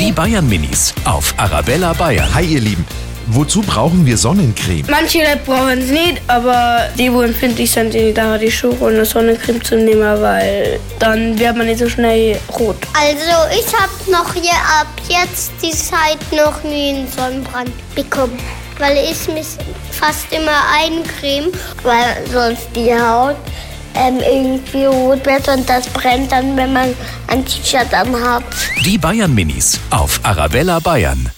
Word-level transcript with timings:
Die 0.00 0.10
Bayern 0.10 0.48
Minis 0.48 0.92
auf 1.04 1.32
Arabella 1.36 1.92
Bayern. 1.92 2.34
Hi 2.34 2.44
ihr 2.44 2.60
Lieben, 2.60 2.84
wozu 3.28 3.62
brauchen 3.62 4.04
wir 4.04 4.16
Sonnencreme? 4.18 4.84
Manche 4.90 5.18
Leute 5.18 5.40
brauchen 5.46 5.78
es 5.78 5.90
nicht, 5.90 6.20
aber 6.26 6.88
die, 6.98 7.12
wo 7.12 7.22
empfindlich 7.22 7.70
sind, 7.70 7.94
die 7.94 8.12
da 8.12 8.36
die 8.36 8.50
Schuhe 8.50 8.72
und 8.72 8.94
eine 8.94 9.04
Sonnencreme 9.04 9.62
zu 9.62 9.76
nehmen, 9.76 10.20
weil 10.20 10.80
dann 10.98 11.38
wird 11.38 11.56
man 11.56 11.66
nicht 11.66 11.78
so 11.78 11.88
schnell 11.88 12.36
rot. 12.58 12.76
Also 12.98 13.56
ich 13.56 13.72
habe 13.72 13.92
noch 14.10 14.34
hier 14.34 14.58
ab 14.80 14.88
jetzt 15.08 15.52
die 15.62 15.70
Zeit 15.70 16.18
noch 16.32 16.60
nie 16.64 16.94
einen 16.94 17.08
Sonnenbrand 17.08 17.70
bekommen. 17.94 18.36
Weil 18.78 18.96
ich 18.96 19.28
mich 19.28 19.46
fast 19.92 20.32
immer 20.32 20.62
eincreme, 20.76 21.52
weil 21.84 22.26
sonst 22.32 22.66
die 22.74 22.92
Haut 22.92 23.36
ähm, 23.94 24.18
irgendwie 24.20 24.84
rot 24.86 25.24
wird 25.26 25.48
und 25.48 25.68
das 25.68 25.86
brennt 25.88 26.32
dann, 26.32 26.56
wenn 26.56 26.72
man 26.72 26.94
ein 27.28 27.44
T-Shirt 27.44 27.92
am 27.94 28.14
hat. 28.14 28.44
Die 28.84 28.98
Bayern 28.98 29.34
Minis 29.34 29.78
auf 29.90 30.20
Arabella 30.22 30.78
Bayern. 30.80 31.30